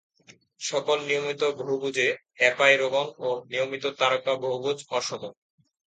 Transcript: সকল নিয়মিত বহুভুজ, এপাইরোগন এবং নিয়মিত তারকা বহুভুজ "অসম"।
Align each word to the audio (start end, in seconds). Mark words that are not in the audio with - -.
সকল 0.61 0.97
নিয়মিত 1.07 1.41
বহুভুজ, 1.59 1.97
এপাইরোগন 2.41 3.07
এবং 3.15 3.35
নিয়মিত 3.49 3.83
তারকা 3.99 4.33
বহুভুজ 4.43 4.77
"অসম"। 4.89 5.21